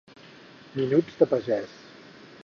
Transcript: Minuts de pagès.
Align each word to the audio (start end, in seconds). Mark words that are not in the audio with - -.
Minuts 0.79 1.19
de 1.19 1.27
pagès. 1.35 1.77